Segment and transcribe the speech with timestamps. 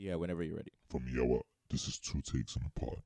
[0.00, 0.70] Yeah, whenever you're ready.
[0.88, 1.40] From Yawa,
[1.70, 3.02] this is Two Takes on a Pod.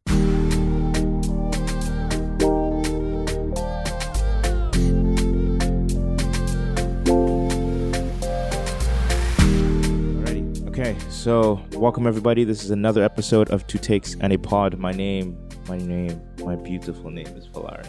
[10.20, 10.68] Alrighty.
[10.68, 12.44] Okay, so welcome everybody.
[12.44, 14.78] This is another episode of Two Takes and a Pod.
[14.78, 15.38] My name,
[15.70, 17.88] my name, my beautiful name is Valari.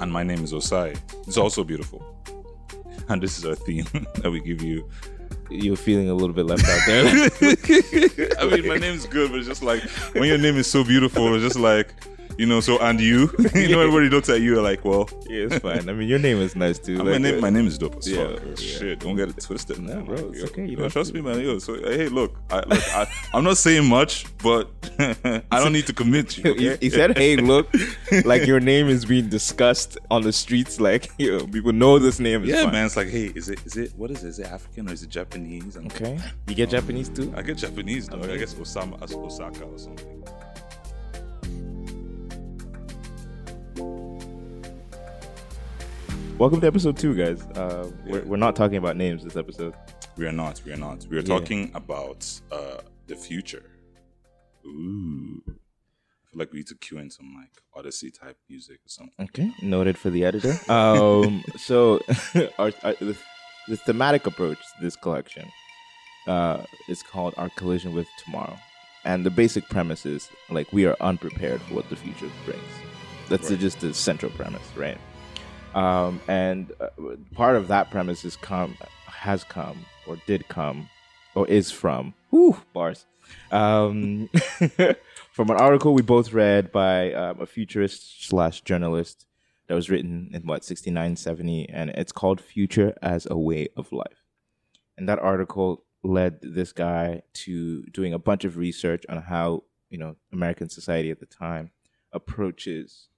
[0.00, 0.98] And my name is Osai.
[1.28, 2.04] It's also beautiful.
[3.08, 4.90] And this is our theme that we give you.
[5.50, 7.06] You're feeling a little bit left out there.
[8.40, 9.82] I mean, my name's good, but it's just like
[10.14, 11.92] when your name is so beautiful, it's just like,
[12.40, 13.18] you know, so and you,
[13.54, 15.88] you know, everybody looks at you like, well, yeah, it's fine.
[15.88, 16.96] I mean, your name is nice too.
[17.04, 18.40] my name, uh, my name is dope as yeah, fuck.
[18.46, 18.54] yeah.
[18.54, 19.78] Shit, don't get it twisted.
[19.80, 21.16] No, bro, it's Yo, okay, you yo, trust to.
[21.16, 21.38] me, man.
[21.40, 25.86] Yo, so hey, look, I, look, I, I'm not saying much, but I don't need
[25.88, 26.44] to commit you.
[26.54, 26.78] He, Okay?
[26.80, 27.66] he said, "Hey, look,
[28.24, 30.80] like your name is being discussed on the streets.
[30.80, 32.72] Like, yo, people know this name is Yeah, fine.
[32.72, 32.86] man.
[32.86, 34.28] It's like, hey, is it, is it, what is it?
[34.28, 35.76] Is it African or is it Japanese?
[35.76, 37.32] And Okay, you get Japanese too.
[37.36, 38.28] I get Japanese, dog.
[38.30, 40.24] I guess Osama, as Osaka or something.
[46.40, 47.42] Welcome to episode two, guys.
[47.54, 49.74] Uh, we're, we're not talking about names this episode.
[50.16, 50.62] We are not.
[50.64, 51.06] We are not.
[51.10, 51.26] We are Yeah.
[51.38, 53.62] talking about uh, the future.
[54.64, 55.42] Ooh.
[55.46, 55.50] I
[56.30, 59.14] feel like we need to cue in some like Odyssey type music or something.
[59.20, 60.56] Okay, noted for the editor.
[60.72, 62.00] Um, so
[62.58, 63.14] our, our the,
[63.68, 65.46] the thematic approach to this collection
[66.26, 68.56] uh, is called "Our Collision with Tomorrow,"
[69.04, 72.62] and the basic premise is like we are unprepared for what the future brings.
[73.28, 73.60] That's Right.
[73.60, 74.96] just the central premise, right?
[75.74, 76.88] Um, and uh,
[77.34, 78.76] part of that premise is come
[79.06, 80.88] has come or did come
[81.34, 83.06] or is from whew, bars.
[83.52, 84.28] Um,
[85.32, 89.26] from an article we both read by um, a futurist slash journalist
[89.68, 93.92] that was written in what 69 70 and it's called future as a way of
[93.92, 94.24] life.
[94.98, 99.98] And that article led this guy to doing a bunch of research on how you
[99.98, 101.70] know american society at the time
[102.12, 103.08] approaches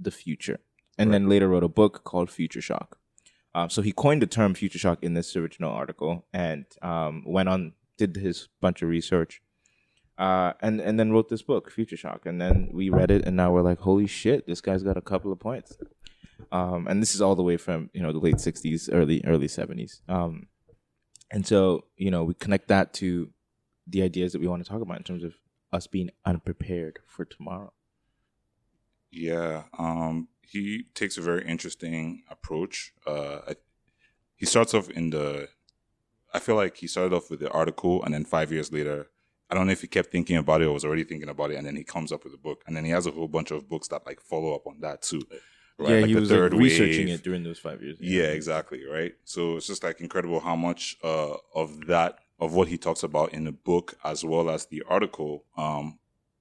[0.00, 0.58] the future
[0.98, 2.98] and then later wrote a book called future shock.
[3.54, 7.48] Um, so he coined the term future shock in this original article and um, went
[7.48, 9.42] on did his bunch of research
[10.18, 12.26] uh, and and then wrote this book future shock.
[12.26, 15.02] And then we read it and now we're like holy shit this guy's got a
[15.02, 15.76] couple of points.
[16.52, 19.48] Um, and this is all the way from you know the late 60s early early
[19.48, 20.46] 70s um,
[21.30, 23.30] and so you know we connect that to
[23.86, 25.34] the ideas that we want to talk about in terms of
[25.72, 27.72] us being unprepared for tomorrow.
[29.10, 29.64] Yeah.
[29.78, 32.92] Um, he takes a very interesting approach.
[33.06, 33.56] Uh, I,
[34.36, 35.48] he starts off in the.
[36.32, 39.08] I feel like he started off with the article, and then five years later,
[39.50, 41.56] I don't know if he kept thinking about it or was already thinking about it,
[41.56, 43.50] and then he comes up with a book, and then he has a whole bunch
[43.50, 45.22] of books that like follow up on that too.
[45.78, 45.90] Right?
[45.90, 47.14] yeah Like he the was like, Third researching Wave.
[47.20, 49.14] it during those five years Yeah, exactly, right?
[49.24, 53.32] So it's just like incredible how much uh, of that of what he talks about
[53.32, 55.98] in the book as well as the article um,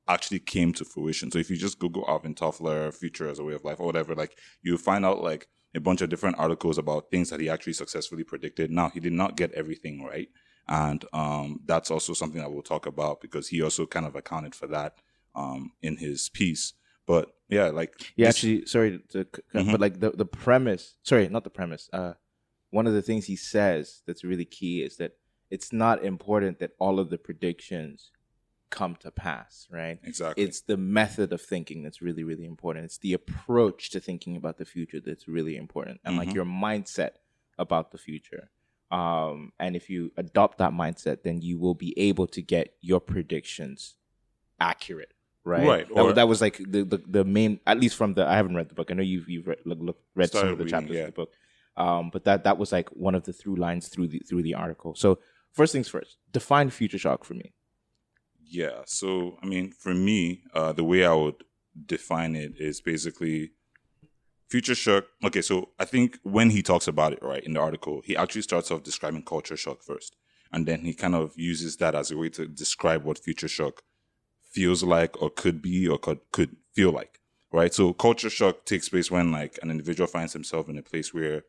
[0.07, 1.31] actually came to fruition.
[1.31, 4.15] So if you just Google Alvin Toffler future as a way of life or whatever,
[4.15, 7.73] like you find out like a bunch of different articles about things that he actually
[7.73, 8.71] successfully predicted.
[8.71, 10.29] Now he did not get everything right.
[10.69, 14.53] And um, that's also something that we'll talk about because he also kind of accounted
[14.55, 14.97] for that
[15.35, 16.73] um, in his piece.
[17.05, 19.71] But yeah, like Yeah, this- actually, sorry to, Mhm.
[19.71, 21.89] but like the the premise, sorry, not the premise.
[21.93, 22.13] Uh,
[22.69, 25.13] one of the things he says that's really key is that
[25.49, 28.11] it's not important that all of the predictions
[28.69, 29.99] come to pass, right?
[30.03, 30.43] exactly.
[30.43, 32.85] It's the method of thinking that's really, really important.
[32.85, 36.35] It's the approach to thinking about the future that's really important, and like Mhm.
[36.35, 37.11] your mindset
[37.57, 38.49] about the future.
[38.91, 42.99] Um, and if you adopt that mindset, then you will be able to get your
[43.01, 43.95] predictions
[44.59, 45.13] accurate,
[45.43, 45.65] right?
[45.67, 48.25] Right, That, or- was, that was like the, the the main, at least from the.
[48.25, 48.89] I haven't read the book.
[48.91, 51.01] I know you've you've read, look, look, read some of the reading, chapters yeah.
[51.03, 51.33] of the book.
[51.75, 54.55] Um, but that that was like one of the through lines through the through the
[54.55, 54.95] article.
[54.95, 55.19] So
[55.51, 57.53] first things first, define future shock for me.
[58.49, 58.81] Yeah.
[58.85, 61.43] So, I mean, for me, uh, the way I would
[61.85, 63.51] define it is basically
[64.49, 65.05] future shock.
[65.23, 65.41] Okay.
[65.41, 68.71] So, I think when he talks about it, right, in the article, he actually starts
[68.71, 70.15] off describing culture shock first.
[70.51, 73.81] And then he kind of uses that as a way to describe what future shock
[74.43, 77.19] feels like or could be or could, could feel like,
[77.51, 77.73] right?
[77.73, 81.43] So, culture shock takes place when, like, an individual finds himself in a place where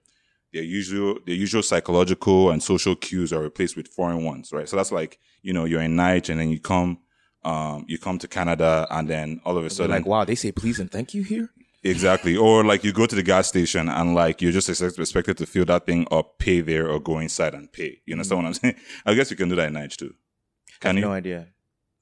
[0.52, 4.68] their usual their usual psychological and social cues are replaced with foreign ones, right?
[4.68, 6.98] So that's like you know you're in Niger and then you come
[7.44, 10.52] um you come to Canada and then all of a sudden like, wow, they say
[10.52, 11.50] please and thank you here.
[11.84, 15.46] exactly or like you go to the gas station and like you're just expected to
[15.46, 18.00] fill that thing up, pay there or go inside and pay.
[18.06, 18.74] You understand what I'm saying?
[19.06, 20.14] I guess you can do that in Niger too.
[20.82, 21.02] I have you?
[21.02, 21.48] no idea.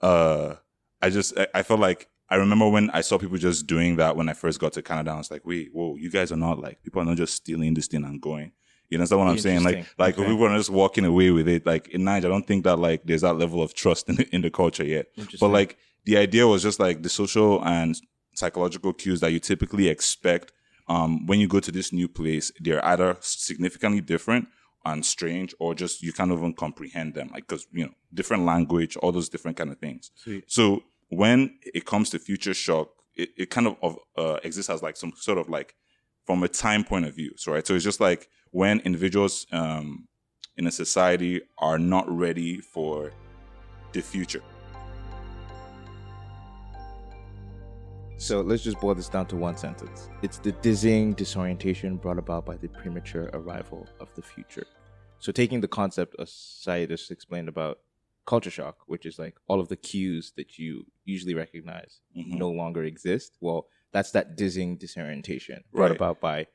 [0.01, 0.55] uh
[1.03, 4.17] I just I, I felt like I remember when I saw people just doing that
[4.17, 5.13] when I first got to Canada.
[5.13, 7.75] I was like, wait, whoa, you guys are not like people are not just stealing
[7.75, 8.53] this thing and going.
[8.89, 9.65] You understand what I'm saying?
[9.65, 10.29] Like, like Okay.
[10.29, 13.03] people are just walking away with it, like in Niger, I don't think that like
[13.05, 15.07] there's that level of trust in the, in the culture yet.
[15.41, 17.97] But like the idea was just like the social and
[18.35, 20.53] psychological cues that you typically expect
[20.89, 22.53] um, when you go to this new place.
[22.61, 24.49] They're either significantly different
[24.85, 28.97] and strange, or just you can't even comprehend them, like because you know different language,
[28.99, 30.13] all those different kind of things.
[30.15, 30.45] Sweet.
[30.47, 34.97] So when it comes to future shock, it, it kind of, uh, exists as like
[34.97, 35.75] some sort of like
[36.25, 37.33] from a time point of view.
[37.37, 40.09] So right, so it's just like when individuals um,
[40.57, 43.13] in a society are not ready for
[43.93, 44.43] the future.
[48.19, 50.09] So let's just boil this down to one sentence.
[50.23, 54.67] It's the dizzying disorientation brought about by the premature arrival of the future.
[55.19, 57.79] So taking the concept Said just explained about
[58.27, 62.39] culture shock, which is like all of the cues that you usually recognize Mhm.
[62.39, 63.37] no longer exist.
[63.41, 65.97] Well, that's that dizzying disorientation brought Right.
[65.97, 66.47] about by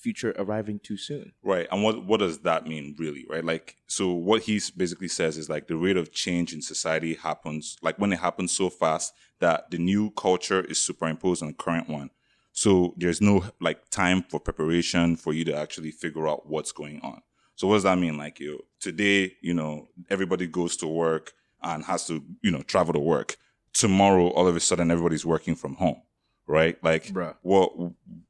[0.00, 1.32] future arriving too soon.
[1.42, 1.66] Right.
[1.72, 3.44] And what what does that mean really, right?
[3.44, 7.76] Like so what he basically says is like the rate of change in society happens
[7.82, 11.88] like when it happens so fast that the new culture is superimposed on the current
[11.88, 12.10] one.
[12.52, 17.00] So there's no like time for preparation for you to actually figure out what's going
[17.02, 17.22] on.
[17.58, 18.16] So what does that mean?
[18.16, 22.94] Like you today, you know, everybody goes to work and has to, you know, travel
[22.94, 23.36] to work.
[23.72, 26.00] Tomorrow, all of a sudden everybody's working from home.
[26.46, 26.82] Right?
[26.84, 27.34] Like Bruh.
[27.42, 27.72] what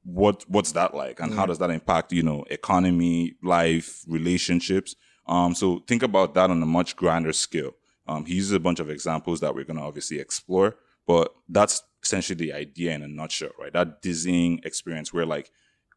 [0.02, 4.96] what what's that like and how does that impact you know economy life relationships
[5.26, 7.76] um so think about that on a much grander scale
[8.08, 10.74] um he uses a bunch of examples that we're going to obviously explore
[11.06, 15.52] but that's essentially the idea in a nutshell right that dizzying experience where like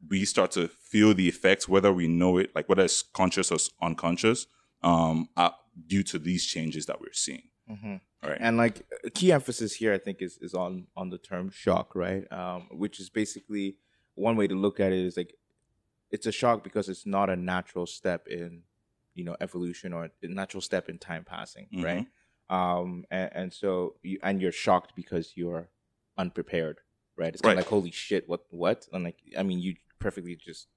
[0.09, 3.57] we start to feel the effects whether we know it like whether it's conscious or
[3.81, 4.48] unconscious
[4.83, 5.51] um uh,
[5.88, 7.44] due to these changes that we're seeing.
[8.24, 8.38] Right.
[8.39, 11.95] And like a key emphasis here i think is is on on the term shock
[11.95, 12.24] right?
[12.31, 13.77] Um which is basically
[14.15, 15.33] one way to look at it is like
[16.09, 18.63] it's a shock because it's not a natural step in
[19.15, 21.83] you know evolution or a natural step in time passing Mhm.
[21.83, 22.06] right?
[22.50, 25.69] Um and, and so you and you're shocked because you're
[26.18, 26.80] unprepared
[27.18, 27.33] right?
[27.33, 28.88] It's kind of like holy shit what what?
[28.94, 30.68] And like i mean you perfectly just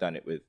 [0.00, 0.42] done it with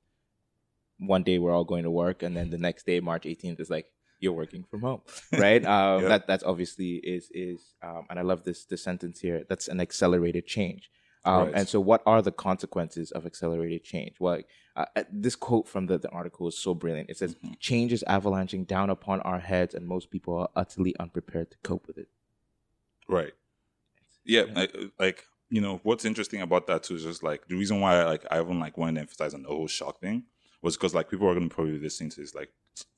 [0.98, 3.70] one day we're all going to work and then the next day march 18th is
[3.70, 3.88] like
[4.20, 5.02] you're working from home
[5.34, 6.08] right um Yeah.
[6.10, 9.80] that that's obviously is is um and i love this this sentence here that's an
[9.82, 10.90] accelerated change
[11.26, 11.56] um Right.
[11.58, 14.40] and so what are the consequences of accelerated change well
[14.76, 17.54] uh, uh, this quote from the, the article is so brilliant it says Mm-hmm.
[17.60, 21.86] change is avalanching down upon our heads and most people are utterly unprepared to cope
[21.88, 22.08] with it
[23.10, 23.34] Right.
[24.24, 24.54] Yeah, Yeah.
[24.60, 28.04] Like, like you know what's interesting about that too is just like the reason why
[28.06, 30.24] like I even like wanted to emphasize on the whole shock thing
[30.62, 32.50] was because like people are gonna probably listen to this like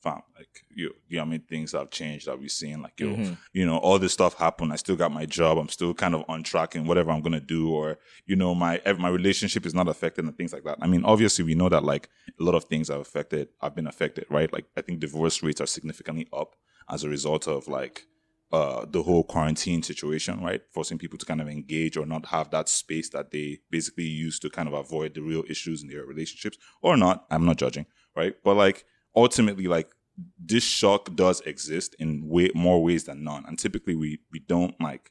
[0.02, 3.08] fam like you you know how many things have changed that we've seen like yo
[3.08, 3.36] Mhm.
[3.52, 6.24] you know all this stuff happened I still got my job I'm still kind of
[6.28, 9.86] on track in whatever I'm gonna do or you know my my relationship is not
[9.88, 10.78] affected and things like that.
[10.80, 12.08] I mean obviously we know that like
[12.40, 14.50] a lot of things are affected have been affected right?
[14.50, 16.56] Like I think divorce rates are significantly up
[16.88, 18.06] as a result of like
[18.52, 20.62] uh, the whole quarantine situation, right?
[20.72, 24.38] Forcing people to kind of engage or not have that space that they basically use
[24.40, 27.26] to kind of avoid the real issues in their relationships or not.
[27.30, 28.34] I'm not judging, right?
[28.44, 28.84] But like
[29.14, 29.90] ultimately, like
[30.38, 34.80] this shock does exist in way more ways than none, and typically we we don't
[34.80, 35.10] like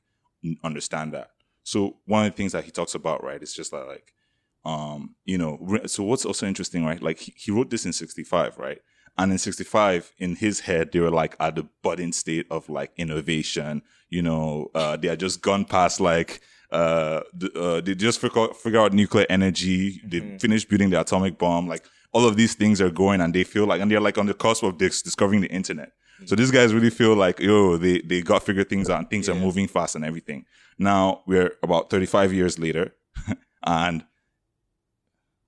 [0.63, 1.31] understand that.
[1.63, 4.13] So one of the things that he talks about, right, is just that like,
[4.63, 7.01] um, you know, so what's also interesting, right?
[7.01, 8.79] Like he, he wrote this in '65, right?
[9.17, 12.91] And in 65, in his head, they were like at the budding state of like
[12.97, 13.81] innovation.
[14.09, 16.41] You know, uh, they had just gone past like,
[16.71, 20.01] uh, the, uh, they just figure, figure out nuclear energy.
[20.05, 20.41] They Mhm.
[20.41, 21.67] finished building the atomic bomb.
[21.67, 24.25] Like all of these things are going and they feel like, and they're like on
[24.25, 25.91] the cusp of dis- discovering the internet.
[26.25, 29.27] So these guys really feel like, yo, they, they got figured things out and things
[29.29, 30.45] are moving fast and everything.
[30.77, 32.93] Now we're about 35 years later
[33.65, 34.05] and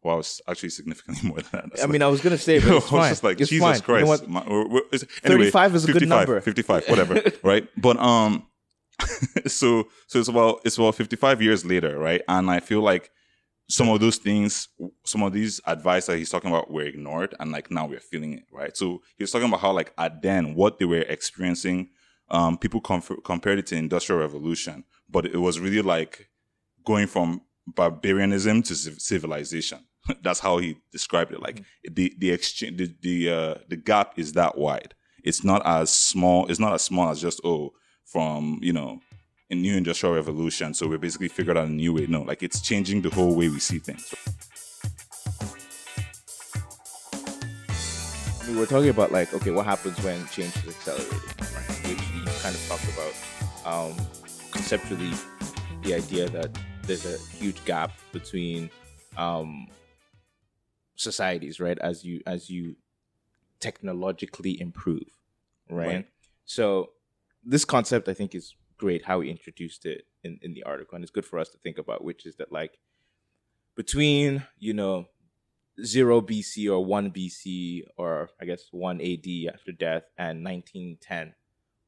[0.07, 1.63] well, it's actually significantly more than that.
[1.69, 3.11] That's i like- mean i was gonna say but I it's was fine.
[3.11, 3.97] just like, It's Jesus fine.
[3.99, 4.27] You know Christ.
[4.27, 4.87] My- we're- we're-
[5.23, 6.41] anyway, 35 is a good 55, number.
[6.41, 7.67] 55, whatever, right?
[7.77, 8.47] But um,
[9.45, 12.21] so so it's about it's about 55 years later, right?
[12.27, 13.11] And I feel like
[13.69, 14.69] some of those things,
[15.05, 18.33] some of these advice that he's talking about were ignored, and like now we're feeling
[18.33, 18.75] it, right?
[18.77, 21.89] So he's talking about how like at then what they were experiencing,
[22.29, 26.29] um, people comf- compared it to industrial revolution, but it was really like
[26.85, 29.79] going from barbarianism to civilization.
[30.21, 31.41] That's how he described it.
[31.41, 34.93] Like the the exchange, the the uh, the gap is that wide.
[35.23, 36.47] It's not as small.
[36.47, 37.73] It's not as small as just oh
[38.05, 38.99] from you know
[39.49, 40.73] a new industrial revolution.
[40.73, 42.05] So we basically figured out a new way.
[42.07, 44.13] No, like it's changing the whole way we see things.
[48.47, 51.11] We were talking about like okay what happens when change is accelerated
[51.53, 53.13] right which you kind of talked about
[53.65, 53.93] um,
[54.51, 55.11] conceptually
[55.83, 58.69] the idea that there's a huge gap between
[59.17, 59.67] um,
[60.97, 61.77] societies, right?
[61.79, 62.75] As you as you
[63.59, 65.07] technologically improve,
[65.69, 65.87] right?
[65.87, 66.07] Right.
[66.45, 66.91] So
[67.43, 71.03] this concept I think is great how he introduced it in, in the article and
[71.03, 72.77] it's good for us to think about, which is that like
[73.75, 75.05] between, you know,
[75.83, 81.35] zero BC or one BC or I guess one AD after death and nineteen ten,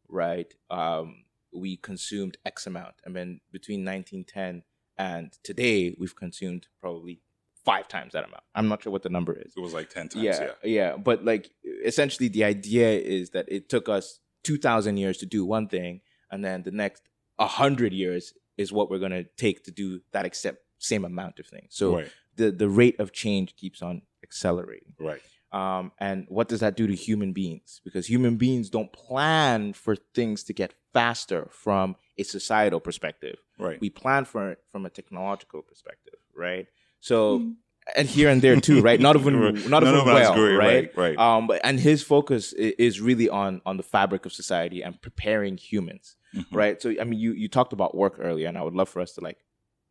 [0.08, 0.54] right?
[0.70, 2.96] Um, we consumed X amount.
[3.04, 4.64] And then between nineteen ten
[4.98, 7.22] and today we've consumed probably
[7.72, 8.44] five times that amount.
[8.58, 10.24] I'm not sure what the number is It was like ten times.
[10.28, 10.54] yeah, Yeah.
[10.80, 11.46] yeah, But like,
[11.92, 14.06] essentially, the idea is that it took us
[14.48, 15.94] two thousand years to do one thing,
[16.32, 17.02] and then the next
[17.40, 18.24] hundred years
[18.58, 20.58] is what we're gonna take to do that except
[20.92, 21.70] same amount of things.
[21.82, 22.12] So right.
[22.40, 24.94] the the rate of change keeps on accelerating.
[25.00, 25.22] Right.
[25.52, 27.82] Um, and what does that do to human beings?
[27.84, 33.80] Because human beings don't plan for things to get faster from a societal perspective Right.
[33.82, 36.68] we plan for it from a technological perspective, right?
[37.00, 37.54] So,
[37.96, 39.00] and here and there too, right?
[39.00, 39.34] Not even
[39.70, 40.92] not even of that's well, great, right?
[40.96, 41.18] right, right.
[41.18, 45.58] Um, but and his focus is really on on the fabric of society and preparing
[45.58, 46.46] humans, Mhm.
[46.52, 46.82] right?
[46.82, 49.14] So, I mean, you you talked about work earlier, and I would love for us
[49.14, 49.40] to like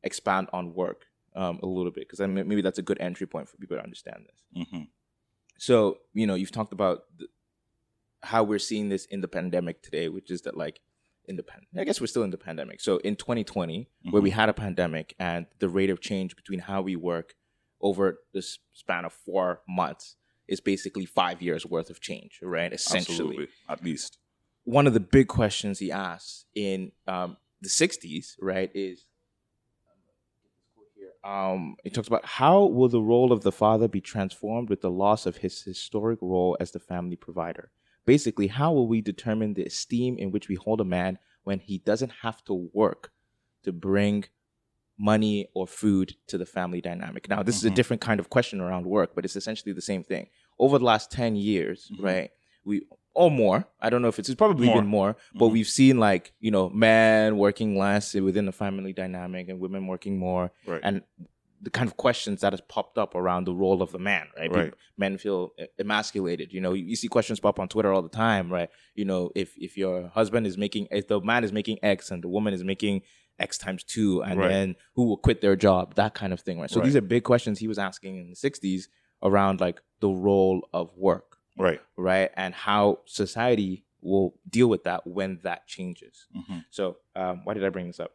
[0.05, 3.27] expand on work um, a little bit because I mean, maybe that's a good entry
[3.27, 4.67] point for people to understand this.
[4.71, 4.83] hmm
[5.57, 7.27] So, you know, you've talked about the,
[8.23, 10.81] how we're seeing this in the pandemic today, which is that like
[11.29, 12.81] in the pan- I guess we're still in the pandemic.
[12.81, 16.83] So in 2020, where we had a pandemic and the rate of change between how
[16.83, 17.35] we work
[17.81, 20.17] over this span of four months
[20.49, 22.73] is basically five years worth of change, right?
[22.73, 23.49] Essentially Absolutely.
[23.69, 24.19] At least.
[24.65, 29.05] one of the big questions he asks in um, the 60s, right, is
[31.25, 34.91] um, he talks about how will the role of the father be transformed with the
[34.91, 37.71] loss of his historic role as the family provider?
[38.09, 41.77] Basically, how will we determine the esteem in which we hold a man when he
[41.77, 43.13] doesn't have to work
[43.65, 44.25] to bring
[44.99, 47.29] money or food to the family dynamic?
[47.29, 47.75] Now, this is a Mhm.
[47.75, 50.29] different kind of question around work, but it's essentially the same thing.
[50.59, 52.03] Over the last 10 years, Mhm.
[52.03, 52.31] right,
[52.65, 52.81] we
[53.13, 53.69] or more.
[53.79, 54.77] I don't know if it's, it's probably More.
[54.81, 55.53] been more, but Mhm.
[55.53, 60.17] we've seen like you know men working less within the family dynamic and women working
[60.19, 60.81] more, Right.
[60.83, 61.03] and
[61.61, 64.29] the kind of questions that has popped up around the role of the man.
[64.37, 64.65] Right, Right.
[64.67, 66.53] People- men feel emasculated.
[66.53, 68.69] You know, you, you see questions pop on Twitter all the time, right?
[68.95, 72.23] You know, if if your husband is making, if the man is making X and
[72.23, 73.03] the woman is making
[73.39, 74.49] X times two, and Right.
[74.49, 75.95] then who will quit their job?
[75.95, 76.71] That kind of thing, right?
[76.71, 76.87] So Right.
[76.87, 78.89] these are big questions he was asking in the '60s
[79.23, 81.81] around like the role of work right.
[81.97, 82.31] right?
[82.37, 86.29] And how society will deal with that when that changes.
[86.33, 88.13] hmm So, um, why did I bring this up?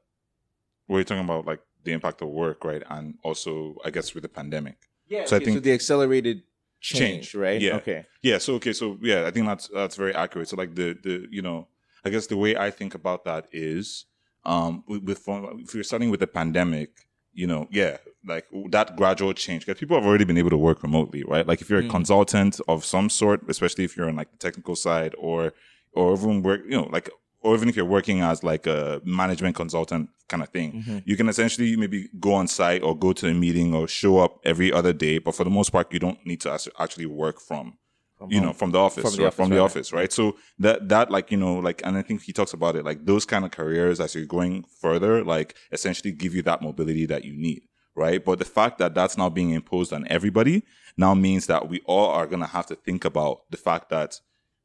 [0.88, 2.84] We're talking about like the impact of work, right?
[2.90, 4.78] And also, I guess, with the pandemic.
[5.08, 6.44] Yeah, So I so think- the accelerated
[6.80, 7.00] change,
[7.32, 7.62] Change, right?
[7.62, 7.76] yeah.
[7.78, 8.06] Okay.
[8.22, 8.38] Yeah.
[8.40, 8.74] So okay.
[8.74, 10.48] So yeah, I think that's that's very accurate.
[10.50, 11.68] So like the the you know,
[12.06, 14.06] I guess the way I think about that is,
[14.46, 15.22] um, with, with
[15.64, 16.90] if you're starting with the pandemic,
[17.34, 20.84] you know, yeah, like that gradual change because people have already been able to work
[20.84, 21.48] remotely, right?
[21.48, 21.90] Like if you're a Mhm.
[21.98, 25.54] consultant of some sort, especially if you're on like the technical side or
[25.94, 27.10] or even work, you know, like
[27.44, 31.04] or even if you're working as like a management consultant kind of thing, Mhm.
[31.06, 34.40] you can essentially maybe go on site or go to a meeting or show up
[34.46, 35.18] every other day.
[35.20, 37.78] But for the most part, you don't need to actually work from,
[38.18, 39.62] From you know, from the office, From the or office, from the right.
[39.66, 40.12] office, right?
[40.14, 43.06] So that, that like, you know, like, and I think he talks about it, like
[43.06, 47.26] those kind of careers as you're going further, like essentially give you that mobility that
[47.26, 47.64] you need.
[47.96, 48.24] Right.
[48.26, 50.64] But the fact that that's now being imposed on everybody
[50.98, 54.20] now means that we all are going to have to think about the fact that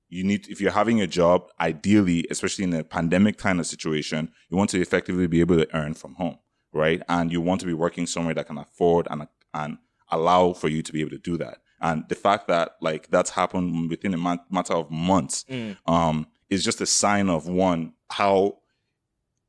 [0.09, 4.31] you need if you're having a job ideally especially in a pandemic kind of situation
[4.49, 6.39] you want to effectively be able to earn from home
[6.73, 7.01] right?
[7.09, 9.79] And you want to be working somewhere that can afford and and
[10.11, 11.59] allow for you to be able to do that.
[11.81, 14.19] And the fact that like that's happened within a
[14.51, 15.77] matter of months Mm.
[15.87, 18.59] um is just a sign of one how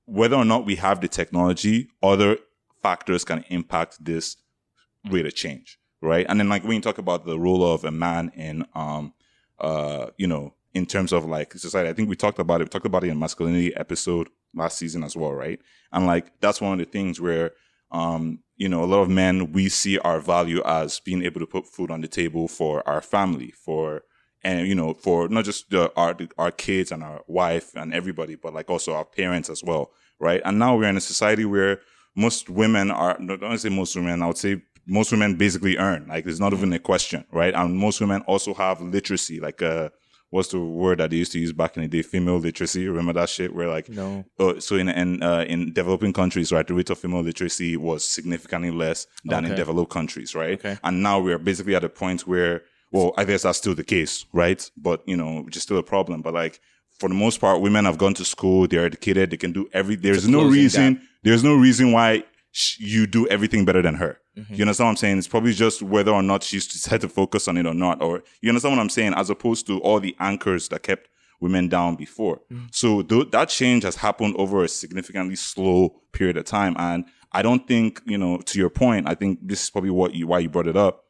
[0.06, 2.38] whether or not we have the technology other
[2.82, 4.38] factors can impact this
[5.12, 6.26] rate of change right?
[6.30, 9.14] And then like when you talk about the role of a man in um
[9.62, 11.90] uh, you know, in terms of like society.
[11.90, 12.66] I think we talked about it.
[12.66, 15.60] We talked about it in masculinity episode last season as well, right?
[15.92, 17.52] And like that's one of the things where,
[17.92, 21.48] um, you know, a lot of men we see our value as being able to
[21.48, 24.04] put food on the table for our family, for
[24.44, 28.36] and you know, for not just the, our our kids and our wife and everybody,
[28.36, 30.42] but like also our parents as well, right?
[30.46, 31.82] And now we're in a society where
[32.16, 33.18] most women are.
[33.18, 34.22] Don't say most women.
[34.22, 36.08] I would say most women basically earn.
[36.08, 37.54] Like it's not even a question, right?
[37.54, 39.90] And most women also have literacy, like uh
[40.32, 42.04] what's the word that they used to use back in the day?
[42.04, 42.88] Female literacy.
[42.88, 43.54] Remember that shit?
[43.56, 44.26] Where like No.
[44.40, 48.04] uh, so in in uh, in developing countries, right, the rate of female literacy was
[48.06, 50.54] significantly less than in developed countries, right?
[50.60, 50.78] Okay.
[50.84, 54.26] And now we're basically at a point where, well, I guess that's still the case,
[54.34, 54.70] right?
[54.78, 56.22] But you know, which is still a problem.
[56.22, 56.60] But like
[57.00, 59.96] for the most part, women have gone to school, they're educated, they can do every.
[59.96, 61.02] There's no reason.
[61.24, 64.20] There's no reason why sh- you do everything better than her,
[64.50, 65.18] You understand what I'm saying?
[65.20, 68.02] It's probably just whether or not she's decided to focus on it or not.
[68.02, 69.14] Or you understand what I'm saying?
[69.16, 71.10] As opposed to all the anchors that kept
[71.42, 72.42] women down before.
[72.72, 76.76] So th- that change has happened over a significantly slow period of time.
[76.78, 80.14] And I don't think, you know, to your point, I think this is probably what
[80.16, 81.06] you, why you brought it up.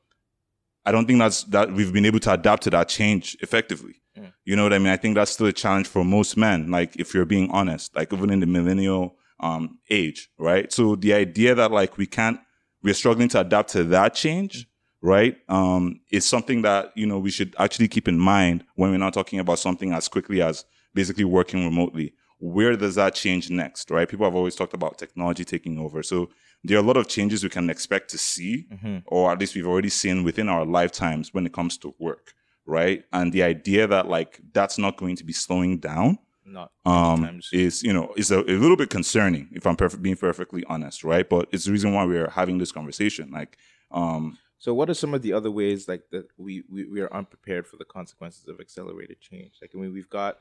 [0.86, 3.96] I don't think that's that we've been able to adapt to that change effectively.
[4.44, 4.92] You know what I mean?
[4.92, 6.70] I think that's still a challenge for most men.
[6.70, 10.72] Like if you're being honest, like even in the millennial um, age, right?
[10.74, 12.40] So the idea that like we can't,
[12.84, 14.68] we're struggling to adapt to that change,
[15.02, 15.38] right?
[15.48, 19.14] Um, is something that you know we should actually keep in mind when we're not
[19.14, 22.14] talking about something as quickly as basically working remotely.
[22.40, 24.08] Where does that change next, right?
[24.08, 26.02] People have always talked about technology taking over.
[26.02, 26.30] So
[26.64, 28.66] there are a lot of changes we can expect to see,
[29.08, 32.34] or at least we've already seen within our lifetimes when it comes to work,
[32.66, 33.04] right?
[33.12, 36.18] And the idea that like that's not going to be slowing down
[36.51, 40.63] Not um, is you know is a, a little bit concerning if I'm being perfectly
[40.65, 41.27] honest, right?
[41.27, 43.29] But it's the reason why we're having this conversation.
[43.32, 43.58] Like,
[43.91, 47.13] um, So, what are some of the other ways like that we, we we are
[47.13, 49.53] unprepared for the consequences of accelerated change?
[49.62, 50.39] Like, I mean, we've got,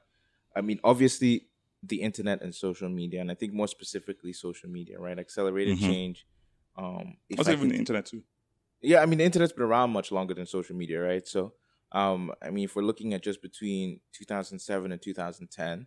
[0.56, 1.48] I mean, obviously
[1.82, 5.18] the internet and social media, and I think more specifically social media, right?
[5.18, 5.86] Accelerated Mhm.
[5.86, 6.26] change.
[6.76, 8.22] Um, also even the internet too.
[8.80, 11.26] yeah, I mean, the internet's been around much longer than social media, right?
[11.26, 11.54] So,
[11.92, 15.86] um, I mean, if we're looking at just between 2007 and 2010,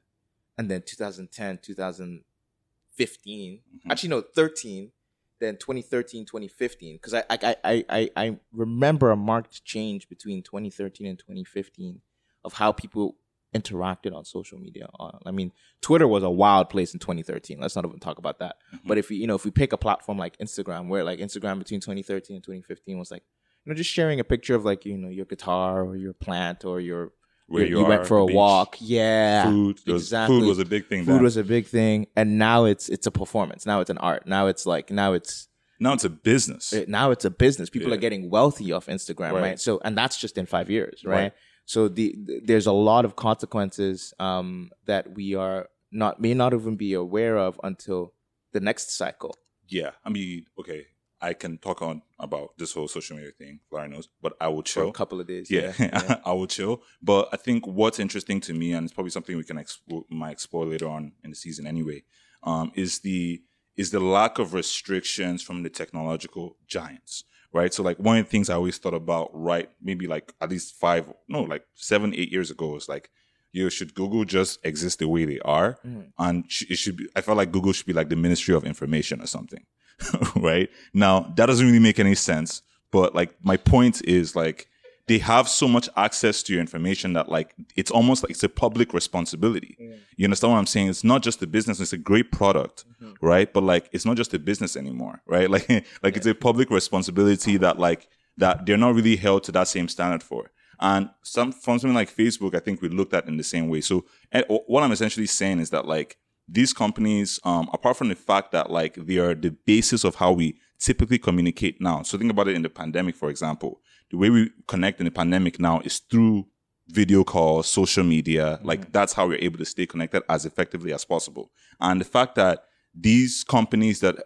[0.58, 3.92] and then 2010, 2015, Mhm.
[3.92, 4.92] actually, no, 13,
[5.40, 11.08] then 2013, 2015, because I, I, I, I, I remember a marked change between 2013
[11.08, 12.02] and 2015
[12.44, 13.18] of how people
[13.54, 14.88] interacted on social media.
[15.26, 17.60] I mean, Twitter was a wild place in 2013.
[17.60, 18.56] Let's not even talk about that.
[18.74, 18.88] Mm-hmm.
[18.88, 21.60] But if we, you know, if we pick a platform like Instagram, where like Instagram
[21.60, 23.24] between 2013 and 2015 was like,
[23.66, 26.64] you know, just sharing a picture of like, you know, your guitar or your plant
[26.64, 27.12] or your
[27.52, 28.78] Where you, you, went for a beach, walk.
[28.80, 29.44] Yeah.
[29.46, 30.40] Food, was- exactly.
[30.40, 31.06] food was a big thing.
[31.06, 33.66] Food was a big thing, and now it's it's a performance.
[33.66, 34.26] Now it's an art.
[34.26, 35.48] Now it's like now it's
[35.80, 36.74] now it's a business.
[36.74, 37.70] it- now it's a business.
[37.70, 37.96] People Yeah.
[37.96, 39.42] are getting wealthy off Instagram, right.
[39.42, 39.60] Right.
[39.60, 41.16] So, and that's just in five years, right?
[41.16, 41.34] Right.
[41.66, 46.54] So the, the- there's a lot of consequences um, that we are not may not
[46.54, 48.14] even be aware of until
[48.54, 49.36] the next cycle.
[49.68, 50.86] yeah, I mean, okay,
[51.22, 54.64] I can talk on about this whole social media thing, Larry knows, but I will
[54.64, 54.84] chill.
[54.86, 56.18] For a couple of days, yeah, yeah.
[56.26, 56.82] I will chill.
[57.02, 60.32] But I think what's interesting to me, and it's probably something we can explore, might
[60.32, 62.04] explore later on in the season anyway,
[62.44, 63.42] um, is the
[63.78, 67.74] is the lack of restrictions from the technological giants, right?
[67.74, 70.76] So like one of the things I always thought about, right, maybe like at least
[70.76, 73.10] five, no, like seven, eight years ago, was like,
[73.54, 76.12] you should Google just exist the way they are, Mhm.
[76.18, 77.08] and it should be.
[77.16, 79.66] I felt like Google should be like the Ministry of Information or something,
[80.36, 80.70] right?
[80.94, 82.62] Now that doesn't really make any sense,
[82.92, 84.68] but like my point is like
[85.08, 88.50] they have so much access to your information that like it's almost like it's a
[88.50, 89.76] public responsibility.
[89.82, 89.98] Mm.
[90.16, 90.90] You understand what I'm saying?
[90.90, 93.14] It's not just a business; it's a great product, mm-hmm.
[93.26, 93.52] right?
[93.52, 95.50] But like it's not just a business anymore, right?
[95.56, 95.68] Like
[96.04, 99.88] like it's a public responsibility that like that they're not really held to that same
[99.88, 100.52] standard for.
[100.80, 103.82] And some from something like Facebook, I think we looked at in the same way.
[103.82, 106.18] So eh, and what I'm essentially saying is that like
[106.52, 110.34] these companies, um, apart from the fact that like they are the basis of how
[110.34, 112.02] we typically communicate now.
[112.04, 113.82] So think about it in the pandemic, for example.
[114.10, 116.48] The way we connect in the pandemic now is through
[116.90, 118.60] video calls, social media.
[118.64, 121.52] Like that's how we're able to stay connected as effectively as possible.
[121.80, 124.18] And the fact that these companies that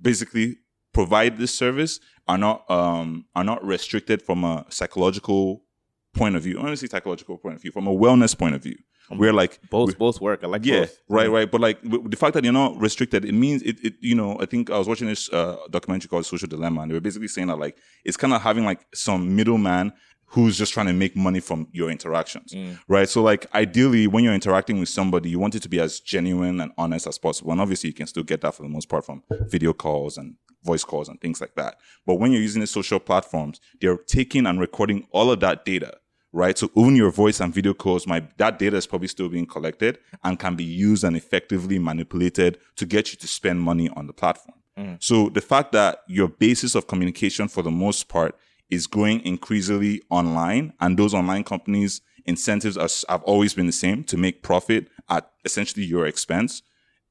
[0.00, 0.56] basically
[0.92, 5.62] provide this service are not um are not restricted from a psychological
[6.14, 6.58] point of view.
[6.58, 8.76] Honestly, psychological point of view, from a wellness point of view.
[9.10, 10.44] We're like Both both work.
[10.44, 10.98] I like yeah, both.
[11.08, 11.50] right, right.
[11.50, 13.94] But like the fact that you're not restricted, it means it, it.
[14.00, 16.94] You know, I think I was watching this uh, documentary called Social Dilemma, and they
[16.94, 19.92] were basically saying that like it's kind of having like some middleman
[20.30, 22.54] who's just trying to make money from your interactions,
[22.86, 23.08] right?
[23.08, 26.60] So like ideally, when you're interacting with somebody, you want it to be as genuine
[26.60, 29.06] and honest as possible, and obviously you can still get that for the most part
[29.06, 31.78] from video calls and voice calls and things like that.
[32.04, 35.98] But when you're using the social platforms, they're taking and recording all of that data
[36.32, 36.56] right?
[36.58, 39.98] So even your voice and video calls, my that data is probably still being collected
[40.24, 44.12] and can be used and effectively manipulated to get you to spend money on the
[44.12, 44.58] platform.
[44.78, 45.02] Mm.
[45.02, 48.36] So the fact that your basis of communication for the most part
[48.70, 54.04] is going increasingly online, and those online companies' incentives are, have always been the same
[54.04, 56.62] to make profit at essentially your expense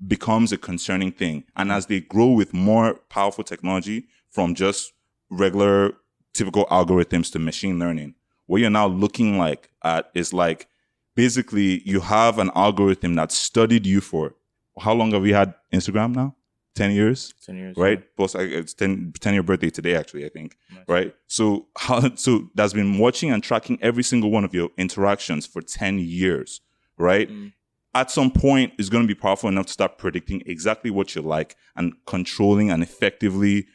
[0.06, 1.43] becomes a concerning thing.
[1.56, 4.93] And as they grow with more powerful technology from just
[5.32, 5.93] regular
[6.34, 8.13] typical algorithms to machine learning,
[8.48, 10.68] what you're now looking like at is like
[11.16, 14.34] basically you have an algorithm that studied you for
[14.80, 16.36] how long have we had Instagram now?
[16.76, 17.34] 10 years?
[17.44, 18.04] Ten years, right?
[18.16, 20.56] Plus, it's 10, 10 year birthday today, actually, I think,
[20.88, 21.14] right?
[21.26, 25.62] So, how, so that's been watching and tracking every single one of your interactions for
[25.62, 26.62] 10 years,
[26.98, 27.30] right?
[27.30, 27.54] Mm.
[27.96, 31.24] At some point, it's going to be powerful enough to start predicting exactly what you
[31.24, 33.66] like and controlling and effectively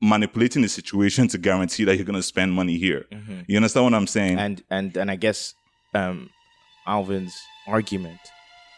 [0.00, 3.06] manipulating the situation to guarantee that you're going to spend money here.
[3.46, 4.38] You understand what I'm saying?
[4.38, 5.54] and and and I guess
[5.94, 6.30] um,
[6.86, 8.20] Alvin's argument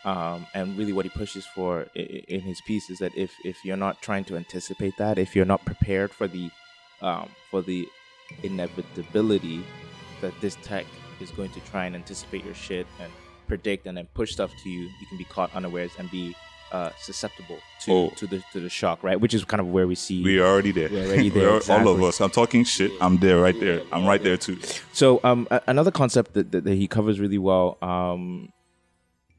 [0.04, 3.76] um, and really what he pushes for in his piece is that if if you're
[3.76, 6.50] not trying to anticipate that, if you're not prepared for the
[7.02, 7.86] um, for the
[8.42, 9.62] inevitability
[10.20, 10.86] that this tech
[11.20, 13.12] is going to try and anticipate your shit and
[13.46, 16.34] predict and then push stuff to you, you can be caught unawares and be
[16.72, 18.10] uh, susceptible to, Oh.
[18.16, 19.20] to the to the shock, right?
[19.20, 20.88] Which is kind of where we see we are already there.
[20.90, 22.20] We're already there, are- All of us.
[22.20, 22.92] I'm talking shit.
[23.00, 23.82] I'm there, right there.
[23.92, 24.58] I'm right there too.
[24.92, 28.52] So um, another concept that, that, that he covers really well um,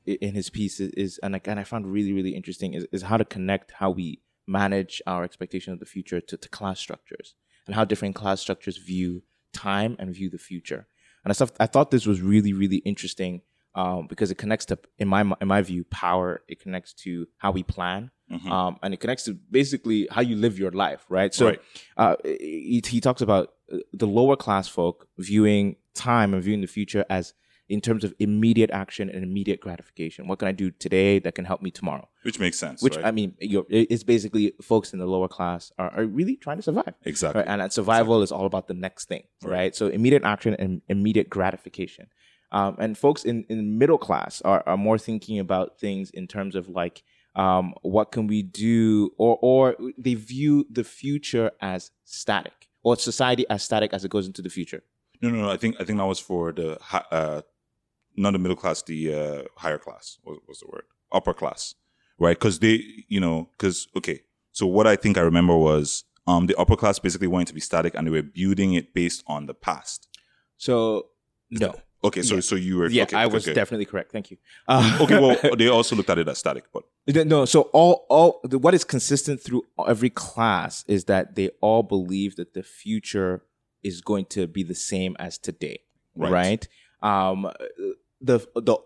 [0.05, 3.03] in his piece is, is and, I, and I found really really interesting is, is
[3.03, 7.35] how to connect how we manage our expectation of the future to, to class structures
[7.67, 9.21] and how different class structures view
[9.53, 10.87] time and view the future.
[11.23, 13.41] And I thought I thought this was really really interesting
[13.75, 16.41] um, because it connects to in my in my view power.
[16.47, 18.11] It connects to how we plan.
[18.49, 21.33] Um, and it connects to basically how you live your life, right?
[21.33, 21.61] So Right.
[21.97, 26.67] uh, he, he talks about uh, the lower class folk viewing time and viewing the
[26.67, 27.33] future as
[27.67, 30.27] in terms of immediate action and immediate gratification.
[30.27, 32.07] What can I do today that can help me tomorrow?
[32.23, 32.81] Which makes sense.
[32.81, 33.05] Which right?
[33.05, 36.63] I mean, you're, it's basically folks in the lower class are, are really trying to
[36.63, 36.93] survive.
[37.05, 37.39] Exactly.
[37.41, 37.47] Right?
[37.61, 39.75] And survival is all about the next thing, right?
[39.75, 42.07] So immediate action and immediate gratification.
[42.51, 46.55] Um, and folks in, in middle class are, are more thinking about things in terms
[46.55, 47.03] of like,
[47.35, 49.11] um, what can we do?
[49.17, 54.27] Or, or they view the future as static or society as static as it goes
[54.27, 54.83] into the future.
[55.21, 55.49] No, no, no.
[55.49, 56.79] I think I think that was for the
[57.11, 57.41] uh,
[58.17, 60.17] not the middle class, the uh, higher class.
[60.23, 60.83] What was the word?
[61.11, 61.75] Upper class,
[62.19, 62.37] right?
[62.37, 64.21] Because they, you know, because okay.
[64.51, 67.61] So what I think I remember was um the upper class basically wanted to be
[67.61, 70.07] static, and they were building it based on the past.
[70.57, 71.07] So,
[71.49, 71.75] no.
[72.03, 72.41] Okay, so Yeah.
[72.41, 73.53] so you were Yeah, okay, I was okay.
[73.53, 74.11] definitely correct.
[74.11, 74.37] Thank you.
[74.67, 75.19] Uh, okay.
[75.19, 76.83] Well, they also looked at it as static, but
[77.27, 81.83] No, so all all the, what is consistent through every class is that they all
[81.83, 83.43] believe that the future
[83.83, 85.79] is going to be the same as today,
[86.15, 86.31] Right.
[86.31, 86.67] right?
[87.01, 87.51] Um,
[88.19, 88.77] the the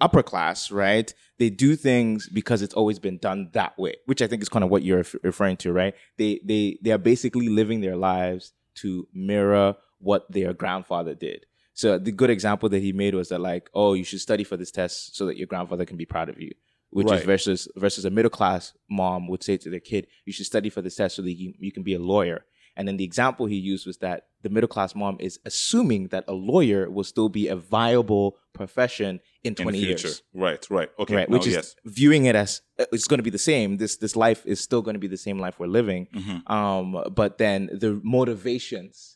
[0.00, 1.12] upper class, right?
[1.38, 4.64] They do things because it's always been done that way, which I think is kind
[4.64, 5.94] of what you're ref- referring to, right?
[6.18, 11.46] They they they are basically living their lives to mirror what their grandfather did.
[11.74, 14.56] So the good example that he made was that like, oh, you should study for
[14.56, 16.52] this test so that your grandfather can be proud of you
[16.94, 20.46] which is versus versus a middle class mom would say to their kid, "You should
[20.46, 22.44] study for this test so that you, you can be a lawyer."
[22.76, 26.24] And then the example he used was that the middle class mom is assuming that
[26.28, 30.64] a lawyer will still be a viable profession in in twenty the future, years, right,
[30.70, 31.28] right, okay, right?
[31.28, 33.78] now, Which is yes, viewing it as uh, it's going to be the same.
[33.78, 36.06] This this life is still going to be the same life we're living.
[36.14, 36.48] Mhm.
[36.48, 39.13] Um, but then the motivations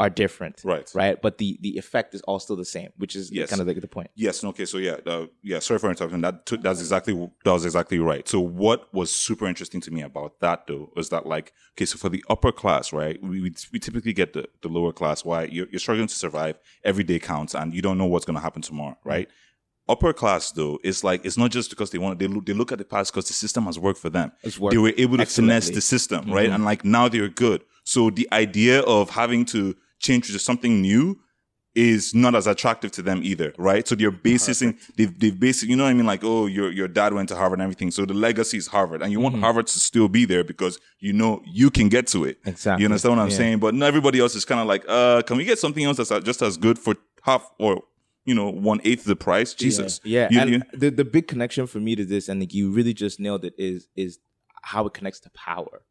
[0.00, 1.20] are different, right, right?
[1.20, 3.50] But the the effect is all still the same, which is Yes.
[3.50, 4.10] kind of like the point.
[4.14, 4.42] Yes.
[4.42, 4.64] Okay.
[4.64, 5.58] So yeah, uh, yeah.
[5.58, 6.22] Sorry for interrupting.
[6.22, 7.12] That took, that's exactly
[7.44, 8.26] that was exactly right.
[8.26, 11.98] So what was super interesting to me about that though was that like okay, so
[11.98, 15.22] for the upper class, right, we we, we typically get the, the lower class.
[15.22, 16.58] Why you're, you're struggling to survive.
[16.82, 19.28] Every day counts, and you don't know what's going to happen tomorrow, right?
[19.86, 22.72] Upper class though, it's like it's not just because they want they look they look
[22.72, 24.32] at the past because the system has worked for them.
[24.42, 26.48] It's worked They were able to finesse the system, right?
[26.48, 27.64] And like now they're good.
[27.84, 31.20] So the idea of having to change to something new
[31.76, 33.86] is not as attractive to them either, right?
[33.86, 36.04] So they're basing they've they've based you know what I mean?
[36.06, 37.92] Like, oh, your your dad went to Harvard and everything.
[37.92, 39.02] So the legacy is Harvard.
[39.02, 42.24] And you want Harvard to still be there because you know you can get to
[42.24, 42.38] it.
[42.44, 42.82] Exactly.
[42.82, 43.36] You understand what I'm Yeah.
[43.36, 43.58] saying?
[43.60, 46.24] But not everybody else is kind of like, uh, can we get something else that's
[46.24, 47.82] just as good for half or
[48.26, 49.54] you know, one eighth the price?
[49.54, 50.00] Jesus.
[50.04, 52.70] Yeah, You- and you- the the big connection for me to this, and like you
[52.72, 54.18] really just nailed it, is is
[54.62, 55.82] how it connects to power,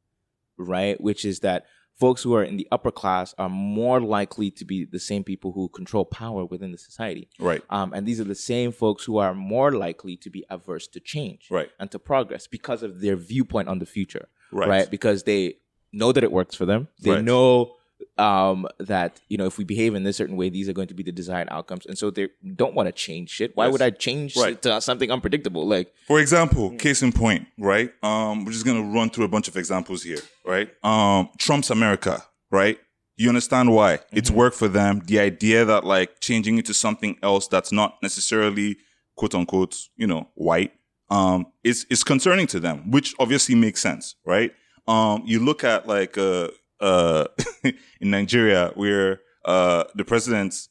[0.58, 1.00] right?
[1.00, 1.66] Which is that
[2.00, 5.52] folks who are in the upper class are more likely to be the same people
[5.52, 7.28] who control power within the society.
[7.40, 7.62] right.
[7.70, 11.00] Um, and these are the same folks who are more likely to be averse to
[11.00, 11.70] change Right.
[11.80, 14.90] and to progress because of their viewpoint on the future, Right.
[14.90, 15.56] Because they
[15.92, 16.88] know that it works for them.
[17.02, 17.24] They Right.
[17.24, 17.76] know
[18.20, 20.94] um, that you know if we behave in this certain way, these are going to
[20.94, 23.56] be the desired outcomes, and so they don't want to change shit.
[23.56, 23.72] Why Yes.
[23.72, 24.62] would I change Right.
[24.64, 25.66] to something unpredictable?
[25.68, 26.80] Like, For example, Mm.
[26.80, 27.92] case in point, right?
[28.04, 30.70] Um, we're just gonna run through a bunch of examples here, right?
[30.84, 32.78] Um, Trump's America, right?
[33.18, 34.18] You understand why Mm-hmm.
[34.18, 35.02] it's worked for them.
[35.06, 38.78] The idea that like changing it to something else that's not necessarily
[39.16, 40.72] quote unquote, you know, white,
[41.10, 44.52] um, is is concerning to them, which obviously makes sense, right?
[44.88, 46.48] Um, you look at like uh
[46.80, 47.26] uh
[47.64, 50.70] in Nigeria where uh the presidents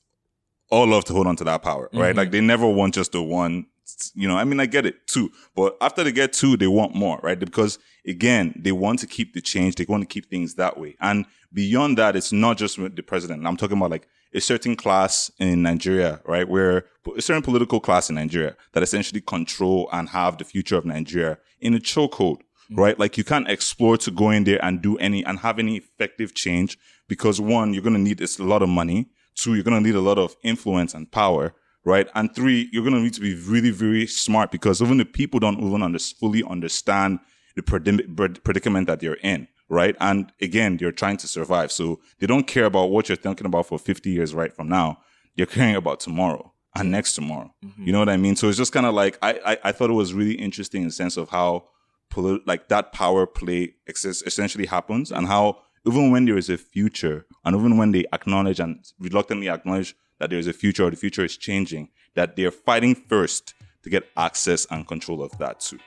[0.71, 2.15] all love to hold on to that power, right?
[2.15, 2.19] Mhm.
[2.19, 3.67] Like they never want just the one.
[4.15, 6.95] You know, I mean, I get it too, but after they get two, they want
[6.95, 7.39] more, right?
[7.39, 9.77] Because again, they want to keep the change.
[9.77, 10.95] They want to keep things that way.
[11.01, 13.47] And beyond that, it's not just with the president.
[13.47, 16.47] I'm talking about like a certain class in Nigeria, right?
[16.47, 16.85] Where
[17.17, 21.39] a certain political class in Nigeria that essentially control and have the future of Nigeria
[21.59, 22.43] in a chokehold.
[22.71, 22.81] Mm-hmm.
[22.83, 22.99] right?
[22.99, 26.35] Like you can't explore to go in there and do any and have any effective
[26.35, 26.79] change
[27.09, 29.09] because one, you're gonna need a lot of money.
[29.35, 31.55] Two, you're gonna need a lot of influence and power,
[31.85, 32.09] right?
[32.15, 35.59] And three, you're gonna need to be really, very smart because even the people don't
[35.61, 37.21] even under, fully understand
[37.57, 39.97] the predi- predicament that they're in, right?
[39.99, 43.67] And again, they're trying to survive, so they don't care about what you're thinking about
[43.67, 44.99] for 50 years right from now.
[45.37, 47.55] They're caring about tomorrow and next tomorrow.
[47.65, 47.85] Mm-hmm.
[47.87, 48.37] You know what I mean?
[48.37, 50.89] So it's just kind of like I, I I thought it was really interesting in
[50.89, 51.65] the sense of how
[52.11, 56.59] polit- like that power play ex- essentially happens and how even when there is a
[56.59, 60.91] future and even when they acknowledge and reluctantly acknowledge that there is a future or
[60.91, 65.61] the future is changing that they're fighting first to get access and control of that
[65.61, 65.79] too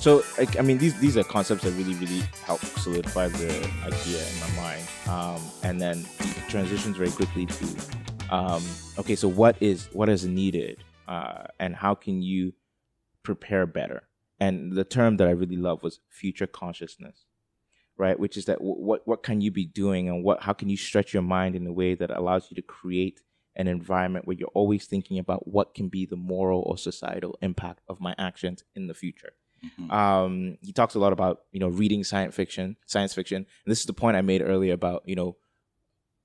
[0.00, 3.48] So, like, I mean, these these are concepts that really, really help solidify the
[3.84, 4.82] idea in my mind.
[5.08, 7.66] Um, and then it transitions very quickly to,
[8.30, 8.62] um,
[8.98, 12.52] okay, so what is what is needed, uh, and how can you
[13.22, 14.04] prepare better?
[14.40, 17.24] And the term that I really love was future consciousness,
[17.96, 18.18] right?
[18.18, 20.76] Which is that w- what what can you be doing, and what how can you
[20.76, 23.20] stretch your mind in a way that allows you to create
[23.56, 27.80] an environment where you're always thinking about what can be the moral or societal impact
[27.88, 29.32] of my actions in the future.
[29.90, 33.80] Um, he talks a lot about you know reading science fiction, science fiction, and this
[33.80, 35.36] is the point I made earlier about you know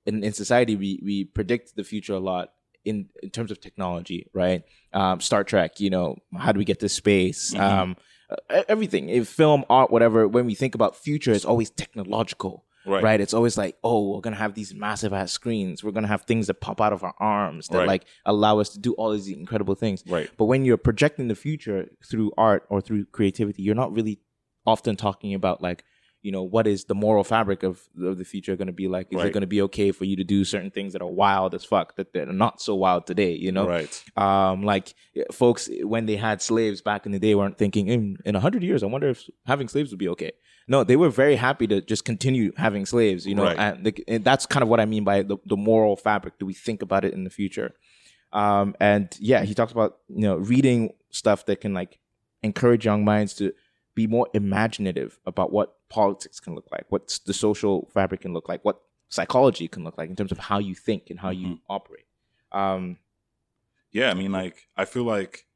[0.06, 2.52] in, in society we we predict the future a lot
[2.84, 4.62] in in terms of technology, right?
[4.92, 7.54] Um, Star Trek, you know, how do we get to space?
[7.54, 7.96] Um,
[8.32, 10.26] e- everything, if film, art, whatever.
[10.26, 12.64] When we think about future, it's always technological.
[12.86, 13.02] Right.
[13.04, 13.20] Right.
[13.20, 15.84] It's always like, oh, we're gonna have these massive ass screens.
[15.84, 17.86] We're gonna have things that pop out of our arms that Right.
[17.86, 20.02] like allow us to do all these incredible things.
[20.08, 20.30] Right.
[20.38, 24.20] But when you're projecting the future through art or through creativity, you're not really
[24.66, 25.84] often talking about like,
[26.22, 29.06] you know, what is the moral fabric of, of the future going to be like?
[29.10, 31.54] Is it going to be okay for you to do certain things that are wild
[31.54, 33.32] as fuck that that are not so wild today?
[33.34, 34.94] You know, right um, like
[35.32, 38.62] folks when they had slaves back in the day weren't thinking in in a hundred
[38.62, 38.82] years.
[38.82, 40.32] I wonder if having slaves would be okay.
[40.68, 43.26] No, they were very happy to just continue having slaves.
[43.26, 43.58] You know, Right.
[43.58, 46.38] and, the, and that's kind of what I mean by the, the moral fabric.
[46.38, 47.72] Do we think about it in the future?
[48.32, 51.98] Um, and yeah, he talks about you know reading stuff that can like
[52.42, 53.52] encourage young minds to
[54.00, 58.48] be more imaginative about what politics can look like, what the social fabric can look
[58.48, 58.76] like, what
[59.08, 62.06] psychology can look like in terms of how you think and how you operate.
[62.52, 62.84] Um,
[63.92, 65.46] yeah i mean like i feel like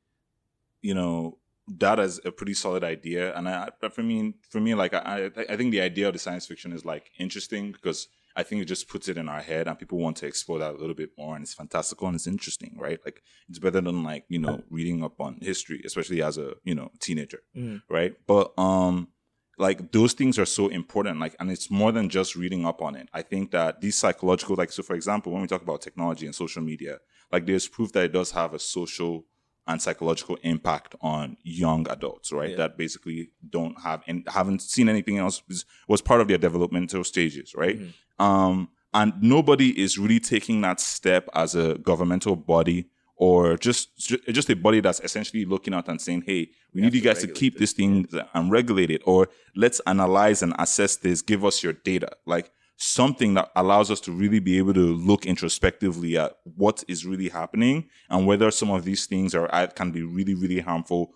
[0.83, 4.93] you know that is a pretty solid idea and i for me for me like
[4.95, 8.43] i i I think the idea of the science fiction is like interesting because i
[8.43, 10.79] think it just puts it in our head and people want to explore that a
[10.79, 12.99] little bit more and it's fantastical and it's interesting right?
[13.05, 16.75] Like it's better than like you know reading up on history especially as a you
[16.75, 17.83] know teenager Mhm.
[17.89, 18.15] right?
[18.27, 19.09] But um
[19.57, 22.97] like those things are so important like and it's more than just reading up on
[22.97, 23.09] it.
[23.13, 26.35] I think that these psychological like so for example when we talk about technology and
[26.35, 26.99] social media
[27.33, 29.25] like there's proof that it does have a social
[29.67, 32.51] and psychological impact on young adults right?
[32.51, 32.57] Yeah.
[32.57, 37.05] that basically don't have and haven't seen anything else was, was part of their developmental
[37.05, 37.79] stages right?
[38.19, 44.51] Um and nobody is really taking that step as a governmental body or just just
[44.51, 47.59] a body that's essentially looking out and saying hey we need you guys to keep
[47.59, 51.23] this thing and regulate it or let's analyze and assess this.
[51.23, 52.11] Give us your data.
[52.27, 57.07] Like something that allows us to really be able to look introspectively at what is
[57.07, 61.15] really happening and whether some of these things are uh, can be really really harmful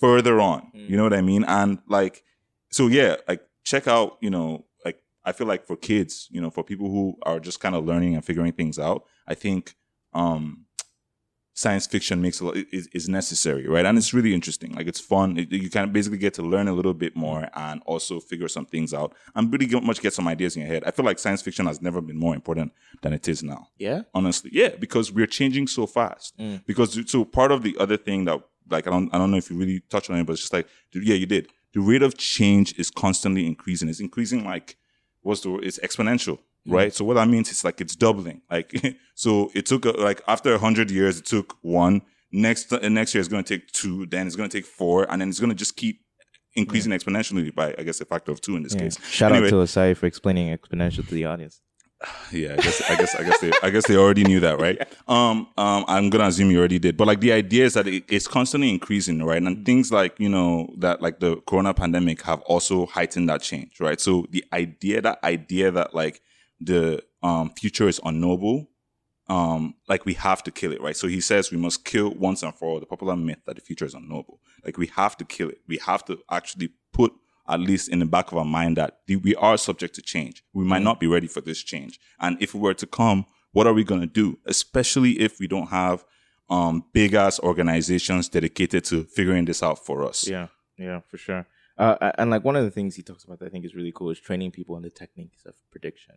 [0.00, 0.70] further on.
[0.74, 1.44] You know what i mean?
[1.44, 2.22] And like
[2.70, 6.50] so yeah like check out you know like i feel like for kids you know
[6.50, 9.76] for people who are just kind of learning and figuring things out i think
[10.12, 10.66] um
[11.56, 13.86] science fiction makes a lot is, is necessary right?
[13.86, 14.72] And it's really interesting.
[14.72, 15.38] Like it's fun.
[15.38, 18.66] It- you can basically get to learn a little bit more and also figure some
[18.66, 20.82] things out and pretty get- much get some ideas in your head.
[20.84, 23.68] I feel like science fiction has never been more important than it is now.
[23.78, 24.02] Yeah.
[24.14, 24.50] honestly.
[24.52, 26.36] Yeah because we're changing so fast.
[26.38, 26.66] Mm.
[26.66, 28.40] Because so part of the other thing that
[28.70, 30.52] like i don't i don't know if you really touched on it but it's just
[30.52, 31.48] like yeah you did.
[31.74, 33.88] The rate of change is constantly increasing.
[33.88, 34.76] It's increasing like
[35.22, 35.64] what's the word?
[35.64, 38.72] it's exponential right so what that means is like it's doubling like
[39.14, 42.00] so it took uh, like after a 100 years it took one
[42.32, 45.06] next uh, next year it's going to take two then it's going to take four
[45.10, 46.00] and then it's going to just keep
[46.56, 48.82] increasing exponentially by i guess a factor of two in this Yeah.
[48.82, 49.48] case Shout Anyway.
[49.48, 51.60] out to Osai for explaining exponential to the audience.
[52.32, 54.78] Yeah, I guess I guess I guess they I guess they already knew that, right?
[55.08, 58.04] Um, um, I'm gonna assume you already did, but like the idea is that it,
[58.08, 59.40] it's constantly increasing, right?
[59.42, 63.80] And things like you know that like the Corona pandemic have also heightened that change,
[63.80, 64.00] right?
[64.00, 66.20] So the idea that idea that like
[66.64, 68.68] the um future is unknowable,
[69.28, 70.96] um, like we have to kill it, right?
[70.96, 73.62] So he says we must kill once and for all the popular myth that the
[73.62, 74.40] future is unknowable.
[74.64, 75.58] Like we have to kill it.
[75.66, 77.12] We have to actually put
[77.48, 80.42] at least in the back of our mind that the- we are subject to change.
[80.54, 82.00] We might not be ready for this change.
[82.18, 84.38] And if it were to come, what are we going to do?
[84.46, 86.04] Especially if we don't have
[86.50, 90.28] um big ass organizations dedicated to figuring this out for us.
[90.28, 90.48] Yeah,
[90.78, 91.46] yeah, for sure.
[91.78, 93.92] Uh, and like one of the things he talks about that I think is really
[93.92, 96.16] cool is training people in the techniques of prediction.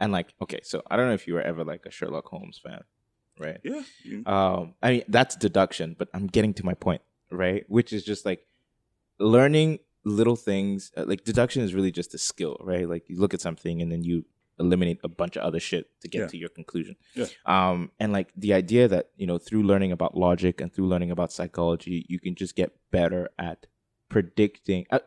[0.00, 2.60] And like, okay, so I don't know if you were ever like a Sherlock Holmes
[2.64, 2.82] fan,
[3.38, 3.58] right?
[3.64, 3.82] Yeah.
[4.26, 7.64] Um, I mean, that's deduction, but I'm getting to my point, right?
[7.68, 8.46] Which is just like
[9.18, 10.92] learning little things.
[10.96, 12.88] uh, Like deduction is really just a skill, right?
[12.88, 14.24] Like you look at something and then you
[14.60, 16.26] eliminate a bunch of other shit to get Yeah.
[16.28, 16.96] to your conclusion.
[17.14, 17.26] Yeah.
[17.46, 21.10] Um, and like the idea that you know through learning about logic and through learning
[21.10, 23.66] about psychology, you can just get better at
[24.08, 25.00] predicting uh,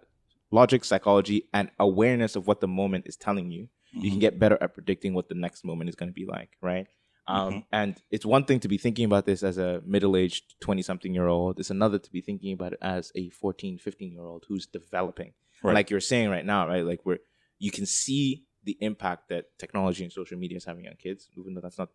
[0.51, 4.21] logic, psychology, and awareness of what the moment is telling you you can Mhm.
[4.21, 6.87] get better at predicting what the next moment is going to be like, right?
[7.27, 7.65] Um, Mhm.
[7.71, 11.13] And it's one thing to be thinking about this as a middle aged 20 something
[11.13, 11.59] year old.
[11.59, 15.33] It's another to be thinking about it as a 14, 15 year old who's developing.
[15.63, 15.73] Right.
[15.75, 16.83] Like you're saying right now, right?
[16.83, 17.19] Like where
[17.59, 21.53] you can see the impact that technology and social media is having on kids, even
[21.53, 21.89] though that's not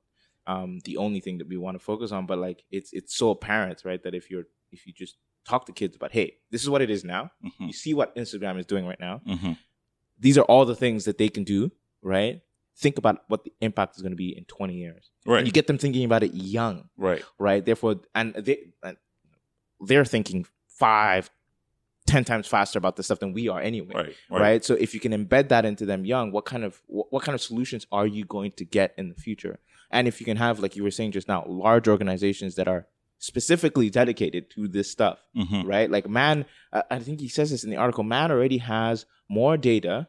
[0.47, 2.25] um, the only thing that we want to focus on.
[2.27, 4.01] But like it's it's so apparent, right?
[4.05, 6.91] That if you're if you just talk to kids about, hey, this is what it
[6.91, 7.31] is now.
[7.45, 7.67] Mhm.
[7.69, 9.59] You see what Instagram is doing right now Mhm.
[10.19, 11.71] these are all the things that they can do,
[12.03, 12.41] right?
[12.79, 15.11] Think about what the impact is going to be in 20 years.
[15.25, 15.47] Right.
[15.47, 17.23] You get them thinking about it young, right.
[17.39, 17.65] right?
[17.65, 18.97] Therefore, and they and
[19.81, 21.31] they're thinking five,
[22.07, 24.15] ten times faster about this stuff than we are anyway, Right.
[24.31, 24.65] right?
[24.65, 27.35] So if you can embed that into them young, what kind of what, what kind
[27.35, 29.59] of solutions are you going to get in the future?
[29.91, 32.87] And if you can have, like you were saying just now, large organizations that are
[33.19, 35.67] specifically dedicated to this stuff, Mhm.
[35.67, 35.91] right?
[35.91, 38.05] Like man, uh, I think he says this in the article.
[38.05, 40.09] Man already has more data,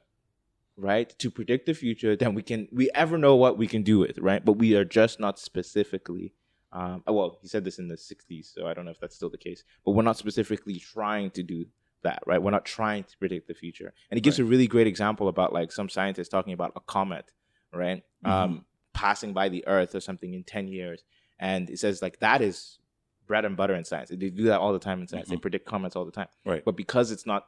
[0.78, 4.00] right, to predict the future than we can we ever know what we can do
[4.00, 4.44] with, right?
[4.44, 6.34] But we are just not specifically.
[6.72, 9.16] Um, uh, well, he said this in the '60s, so I don't know if that's
[9.16, 9.64] still the case.
[9.86, 11.66] But we're not specifically trying to do
[12.04, 12.42] that, right?
[12.42, 13.94] We're not trying to predict the future.
[14.12, 17.32] And he gives a really great example about like some scientists talking about a comet,
[17.74, 18.04] right?
[18.24, 21.04] Um, passing by the Earth or something in 10 years.
[21.40, 22.80] And it says like that is
[23.28, 24.10] bread and butter in science.
[24.10, 25.30] They do that all the time in science.
[25.30, 25.42] They Mhm.
[25.42, 26.28] predict comets all the time.
[26.46, 26.64] Right.
[26.64, 27.48] But because it's not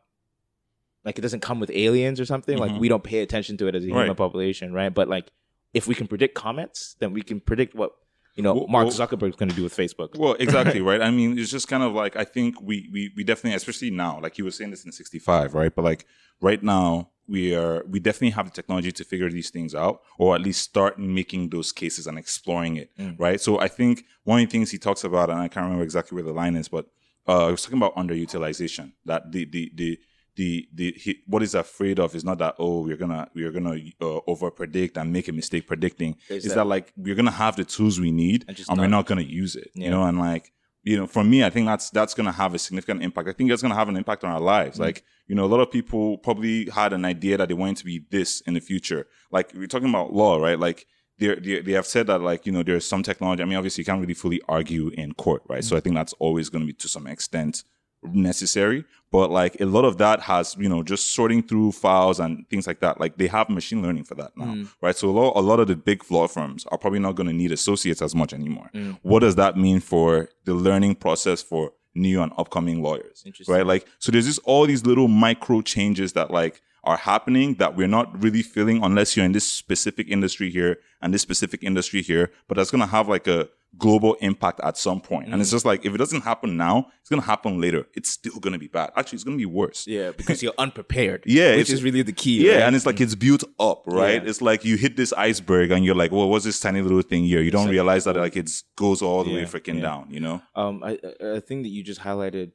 [1.06, 2.80] like it doesn't come with aliens or something, like Mhm.
[2.80, 4.18] we don't pay attention to it as a human Right.
[4.18, 4.94] population, right?
[4.94, 5.32] But like
[5.74, 7.92] if we can predict comets, then we can predict what
[8.36, 10.18] you know Well- Mark well- Zuckerberg's going to do with Facebook.
[10.18, 11.02] Well, exactly, right?
[11.02, 14.20] I mean, it's just kind of like I think we we we definitely, especially now,
[14.22, 15.74] like he was saying this in '65, right?
[15.74, 16.06] But like
[16.42, 20.36] right now, we are we definitely have the technology to figure these things out, or
[20.36, 23.20] at least start making those cases and exploring it, Mm.
[23.20, 23.40] right?
[23.40, 26.16] So I think one of the things he talks about, and I can't remember exactly
[26.16, 26.86] where the line is, but
[27.28, 28.94] uh, I was talking about underutilization.
[29.06, 30.00] That the the the
[30.40, 33.76] the the he, what he's afraid of is not that oh we're gonna we're gonna
[34.02, 36.12] uh, over predict and make a mistake predicting.
[36.30, 38.88] Is Is that- like we're gonna have the tools we need And just and we're
[38.98, 39.70] not- gonna use it.
[39.76, 39.86] Yeah.
[39.86, 40.46] You know, and like
[40.90, 43.28] you know, for me, I think that's that's gonna have a significant impact.
[43.28, 44.78] I think that's gonna have an impact on our lives.
[44.78, 44.82] Mm.
[44.88, 47.86] Like you know, a lot of people probably had an idea that they wanted to
[47.86, 49.02] be this in the future.
[49.30, 50.58] Like we're talking about law, right?
[50.68, 50.80] Like
[51.20, 53.44] they they they have said that like you know there's some technology.
[53.44, 55.64] I mean, obviously you can't really fully argue in court, right?
[55.64, 55.70] Mm.
[55.70, 57.64] So I think that's always going to be to some extent
[58.04, 62.48] necessary but like a lot of that has you know just sorting through files and
[62.50, 64.70] things like that like they have machine learning for that now Mm.
[64.82, 67.28] right so a lot, a lot of the big law firms are probably not going
[67.28, 68.98] to need associates as much anymore Mm.
[69.04, 73.54] what does that mean for the learning process for new and upcoming lawyers Interesting.
[73.54, 77.76] right like so there's just all these little micro changes that like are happening that
[77.76, 82.02] we're not really feeling unless you're in this specific industry here and this specific industry
[82.02, 85.42] here but that's going to have like a global impact at some point and Mm.
[85.42, 88.40] it's just like if it doesn't happen now it's going to happen later it's still
[88.40, 91.24] going to be bad actually it's going to be worse Yeah, because you're unprepared.
[91.26, 92.46] Yeah, which is really the key.
[92.48, 92.62] yeah, right?
[92.64, 94.22] and it's like it's built up, right?
[94.24, 94.30] Yeah.
[94.30, 97.24] It's like you hit this iceberg and you're like, well, what's this tiny little thing
[97.26, 97.42] here?
[97.42, 99.82] You don't realize that like it goes all the way freaking yeah.
[99.90, 100.42] down, you know?
[100.56, 102.50] um I, a a thing that you just highlighted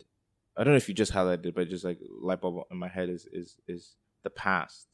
[0.57, 1.99] i don't know if you just highlighted it, but just like
[2.29, 4.89] light bulb in my head is is is the past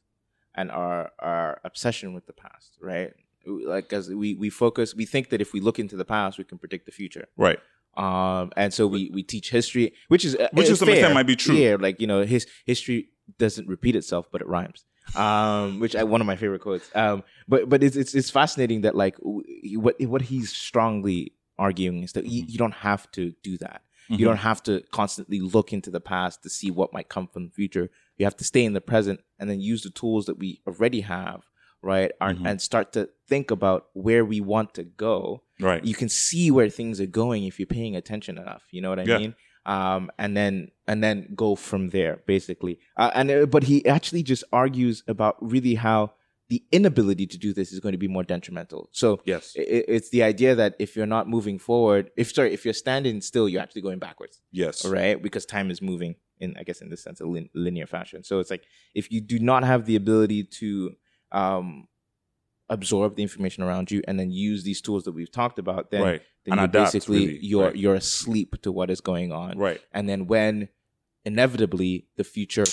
[0.54, 3.12] and our our obsession with the past right
[3.46, 6.44] like as we we focus we think that if we look into the past we
[6.44, 7.26] can predict the future.
[7.36, 7.58] Right.
[7.96, 11.26] um and so we we teach history which is uh, Which is something that might
[11.26, 11.54] be true.
[11.56, 14.84] yeah like you know his history doesn't repeat itself but it rhymes.
[15.16, 16.88] Um which I, one of my favorite quotes.
[16.94, 22.02] Um but but it's it's, it's fascinating that like w- what what he's strongly arguing
[22.02, 23.82] is that you, you don't have to do that.
[24.08, 27.44] You don't have to constantly look into the past to see what might come from
[27.44, 27.90] the future.
[28.18, 31.02] You have to stay in the present and then use the tools that we already
[31.02, 31.42] have
[31.82, 32.46] right Are- Mhm.
[32.48, 35.84] and start to think about where we want to go Right.
[35.84, 39.00] you can see where things are going if you're paying attention enough you know what
[39.00, 39.18] i Yeah.
[39.18, 39.34] mean
[39.66, 44.22] um and then and then go from there basically uh, and uh, but he actually
[44.22, 46.12] just argues about really how
[46.48, 49.54] the inability to do this is going to be more detrimental so yes.
[49.56, 52.74] i- i- it's the idea that if you're not moving forward if sorry if you're
[52.74, 54.84] standing still you're actually going backwards Yes.
[54.84, 58.24] right because time is moving in i guess in this sense a lin- linear fashion
[58.24, 58.64] so it's like
[58.94, 60.92] if you do not have the ability to
[61.32, 61.86] um
[62.68, 66.02] absorb the information around you and then use these tools that we've talked about, then,
[66.02, 66.22] Right.
[66.44, 67.38] then And you're basically really.
[67.44, 67.76] you're Right.
[67.76, 69.58] you're asleep to what is going on.
[69.58, 69.80] Right.
[69.92, 70.68] And then when
[71.24, 72.64] inevitably the future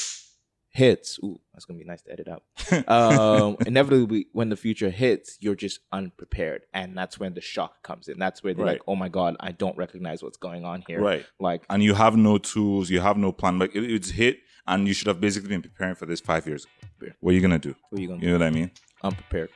[0.69, 2.43] hits, ooh, that's gonna be nice to edit out.
[2.87, 8.07] um, inevitably, when the future hits, you're just unprepared, and that's when the shock comes
[8.07, 8.19] in.
[8.19, 8.73] That's where they're Right.
[8.73, 11.25] like, "Oh my god, I don't recognize what's going on here." Right.
[11.39, 13.57] Like, And you have no tools, you have no plan.
[13.57, 16.65] Like it, it's hit, and you should have basically been preparing for this five years.
[17.01, 17.11] ago.
[17.19, 17.75] What are you gonna do?
[17.89, 18.67] what are you gonna You know what I mean?
[18.67, 18.81] do?
[19.03, 19.49] Unprepared.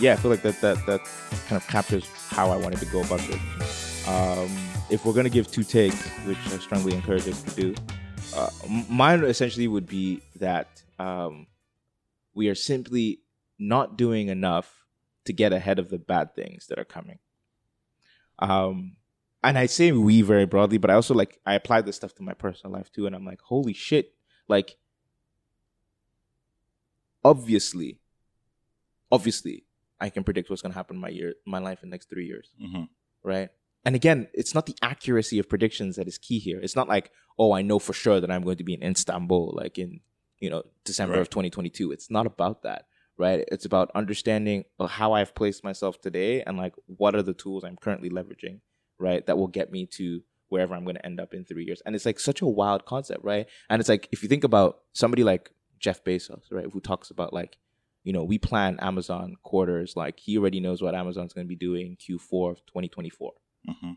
[0.00, 1.00] Yeah, I feel like that that that
[1.48, 4.06] kind of captures how I wanted to go about this.
[4.06, 4.48] Um,
[4.90, 7.74] if we're gonna give two takes, which I strongly encourage us to do,
[8.36, 8.48] uh,
[8.88, 11.48] mine essentially would be that um,
[12.34, 13.20] we are simply
[13.58, 14.72] not doing enough
[15.24, 17.18] to get ahead of the bad things that are coming.
[18.38, 18.96] Um,
[19.42, 22.22] and I say we very broadly, but I also like I apply this stuff to
[22.22, 24.14] my personal life too, and I'm like, holy shit!
[24.48, 24.76] Like,
[27.24, 27.98] obviously,
[29.10, 29.64] obviously,
[30.00, 32.26] I can predict what's gonna happen in my year, my life in the next three
[32.26, 32.84] years hmm
[33.22, 33.50] right?
[33.84, 36.60] And again, it's not the accuracy of predictions that is key here.
[36.60, 39.54] It's not like, oh, I know for sure that I'm going to be in Istanbul,
[39.56, 40.00] like in
[40.40, 41.92] you know December of 2022.
[41.92, 42.86] It's not about that,
[43.18, 43.44] right?
[43.52, 47.64] It's about understanding uh, how I've placed myself today and like what are the tools
[47.64, 48.60] I'm currently leveraging,
[48.98, 49.26] right?
[49.26, 51.82] That will get me to wherever I'm going to end up in three years.
[51.84, 53.46] And it's like such a wild concept, right?
[53.68, 57.32] And it's like if you think about somebody like Jeff Bezos, right, who talks about
[57.32, 57.58] like
[58.04, 59.94] you know, we plan Amazon quarters.
[59.94, 63.32] Like he already knows what Amazon's going to be doing Q4 of 2024
[63.68, 63.92] hmm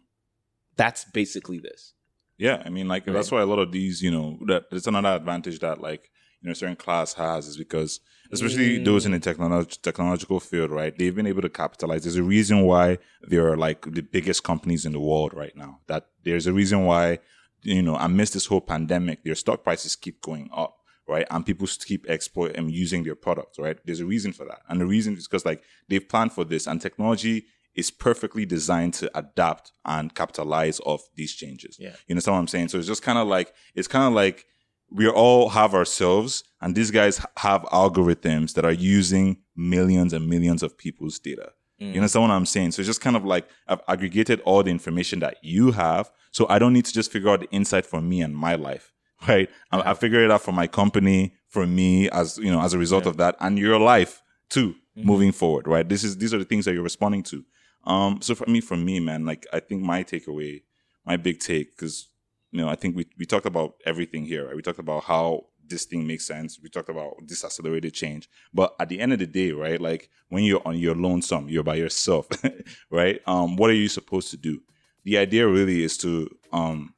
[0.75, 1.93] that's basically this.
[2.37, 3.13] Yeah, I mean, like Right.
[3.13, 6.09] that's why a lot of these, you know, that it's another advantage that like
[6.41, 7.99] you know certain class has is because
[8.31, 8.85] especially Mm.
[8.85, 10.97] those in the technolog- technological field, right?
[10.97, 12.03] They've been able to capitalize.
[12.03, 15.79] There's a reason why they're like the biggest companies in the world right now.
[15.87, 17.19] That there's a reason why
[17.63, 20.77] you know amidst this whole pandemic, their stock prices keep going up.
[21.07, 23.59] Right, and people keep exploit and using their products.
[23.59, 26.45] Right, there's a reason for that, and the reason is because like they've planned for
[26.45, 31.77] this, and technology is perfectly designed to adapt and capitalize off these changes.
[31.79, 31.95] Yeah.
[32.07, 32.67] You know what I'm saying?
[32.69, 34.45] So it's just kind of like it's kind of like
[34.91, 40.63] we all have ourselves, and these guys have algorithms that are using millions and millions
[40.63, 41.51] of people's data.
[41.81, 41.89] Mm.
[41.93, 42.71] You understand what I'm saying?
[42.71, 46.45] So it's just kind of like I've aggregated all the information that you have, so
[46.49, 48.91] I don't need to just figure out the insight for me and my life,
[49.27, 49.49] right?
[49.71, 52.77] I, I figured it out for my company, for me as you know, as a
[52.77, 53.09] result Yeah.
[53.11, 55.05] of that, and your life too, Mhm.
[55.05, 55.87] moving forward, right?
[55.87, 57.45] This is these are the things that you're responding to.
[57.85, 60.63] Um, so for me, for me, man, like I think my takeaway,
[61.05, 62.09] my big take, because
[62.51, 64.47] you know, I think we we talked about everything here.
[64.47, 64.55] Right?
[64.55, 66.59] We talked about how this thing makes sense.
[66.61, 68.29] We talked about this accelerated change.
[68.53, 69.79] But at the end of the day, right?
[69.79, 72.27] Like when you're on your lonesome, you're by yourself,
[72.91, 73.21] right?
[73.25, 74.61] Um, what are you supposed to do?
[75.05, 76.93] The idea really is to um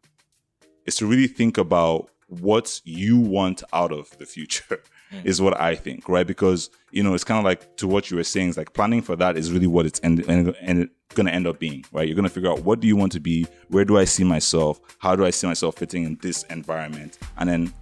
[0.85, 4.81] is to really think about what you want out of the future
[5.23, 6.25] Is what I think, right?
[6.25, 9.01] Because you know, it's kind of like to what you were saying, it's like planning
[9.01, 12.07] for that is really what it's end, end, end, gonna end up being, right?
[12.07, 14.79] You're gonna figure out what do you want to be, where do I see myself,
[14.99, 17.73] how do I see myself fitting in this environment, and then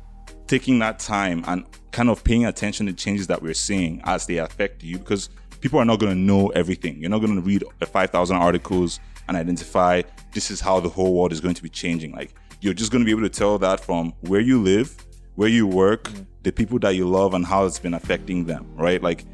[0.47, 4.37] taking that time and kind of paying attention to changes that we're seeing as they
[4.37, 5.29] affect you because
[5.61, 6.99] people are not going to know everything.
[6.99, 10.01] You're not going to read uh, 5,000 articles and identify
[10.33, 12.11] this is how the whole world is going to be changing.
[12.11, 14.93] Like you're just going to be able to tell that from where you live,
[15.35, 16.09] where you work,
[16.43, 19.01] the people that you love, and how it's been affecting them, right?
[19.01, 19.25] Like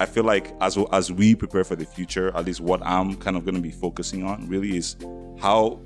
[0.00, 3.36] I feel like as as we prepare for the future, at least what I'm kind
[3.36, 4.96] of going to be focusing on really is
[5.40, 5.80] how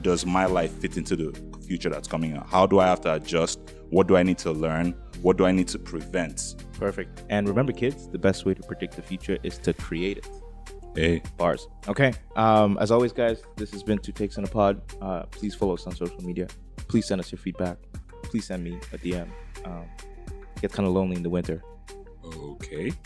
[0.00, 2.48] does my life fit into the future that's coming up?
[2.48, 3.60] How do I have to adjust?
[3.90, 4.94] What do I need to learn?
[5.20, 6.56] What do I need to prevent?
[6.78, 7.22] Perfect.
[7.28, 10.28] And remember, kids, the best way to predict the future is to create it.
[10.94, 11.68] Hey, Bars.
[11.88, 12.12] Okay.
[12.36, 14.80] Um, as always, guys, this has been Two Takes on a Pod.
[15.00, 16.48] Uh, please follow us on social media.
[16.88, 17.78] Please send us your feedback.
[18.32, 19.28] Please send me a DM.
[19.66, 19.84] Um,
[20.56, 21.62] it gets kind of lonely in the winter.
[22.24, 22.90] okay.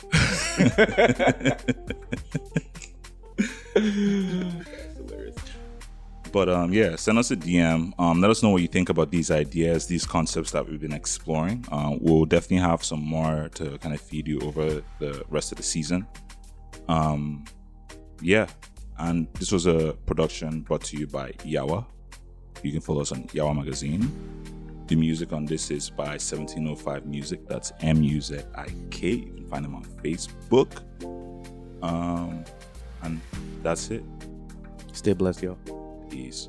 [6.32, 7.92] But um, yeah, send us a DM.
[7.98, 10.92] Um, let us know what you think about these ideas, these concepts that we've been
[10.92, 11.64] exploring.
[11.72, 15.56] Um, we'll definitely have some more to kind of feed you over the rest of
[15.56, 16.06] the season.
[16.88, 17.44] Um,
[18.20, 18.46] yeah,
[18.98, 21.84] and this was a production brought to you by Yawa.
[22.62, 24.08] You can follow us on Yawa Magazine.
[24.86, 27.46] The music on this is by 1705 Muzik.
[27.48, 29.08] That's M U Z I K.
[29.10, 30.82] You can find them on Facebook.
[31.82, 32.44] Um,
[33.02, 33.20] and
[33.62, 34.04] that's it.
[34.92, 35.58] Stay blessed, y'all.
[36.08, 36.48] Peace.